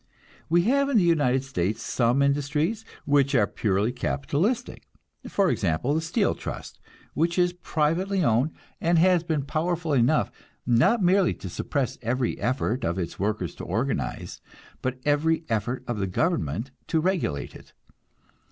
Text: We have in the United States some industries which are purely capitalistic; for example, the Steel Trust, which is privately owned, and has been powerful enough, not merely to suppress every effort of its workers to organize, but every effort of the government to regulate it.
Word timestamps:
We 0.49 0.63
have 0.63 0.89
in 0.89 0.97
the 0.97 1.03
United 1.03 1.43
States 1.43 1.83
some 1.83 2.23
industries 2.23 2.83
which 3.05 3.35
are 3.35 3.45
purely 3.45 3.91
capitalistic; 3.91 4.87
for 5.29 5.51
example, 5.51 5.93
the 5.93 6.01
Steel 6.01 6.33
Trust, 6.33 6.79
which 7.13 7.37
is 7.37 7.53
privately 7.53 8.23
owned, 8.25 8.49
and 8.81 8.97
has 8.97 9.23
been 9.23 9.43
powerful 9.43 9.93
enough, 9.93 10.31
not 10.65 11.03
merely 11.03 11.35
to 11.35 11.49
suppress 11.49 11.99
every 12.01 12.39
effort 12.39 12.83
of 12.83 12.97
its 12.97 13.19
workers 13.19 13.53
to 13.57 13.63
organize, 13.63 14.41
but 14.81 14.97
every 15.05 15.43
effort 15.49 15.83
of 15.87 15.99
the 15.99 16.07
government 16.07 16.71
to 16.87 16.99
regulate 16.99 17.53
it. 17.55 17.73